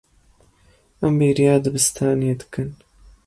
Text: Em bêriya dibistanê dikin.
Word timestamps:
Em 1.05 1.13
bêriya 1.19 1.53
dibistanê 1.63 2.33
dikin. 2.39 2.69